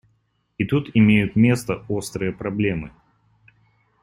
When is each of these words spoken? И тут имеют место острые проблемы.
И 0.57 0.65
тут 0.65 0.89
имеют 0.95 1.35
место 1.35 1.85
острые 1.87 2.31
проблемы. 2.33 2.89